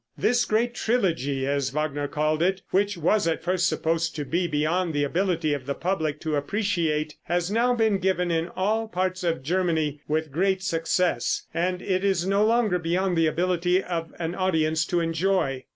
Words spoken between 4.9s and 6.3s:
the ability of the public